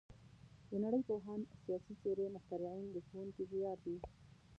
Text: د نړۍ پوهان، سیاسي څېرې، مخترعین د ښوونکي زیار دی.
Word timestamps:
د 0.69 0.71
نړۍ 0.83 1.01
پوهان، 1.09 1.41
سیاسي 1.63 1.93
څېرې، 2.01 2.33
مخترعین 2.35 2.87
د 2.91 2.97
ښوونکي 3.07 3.43
زیار 3.51 3.77
دی. 3.85 3.97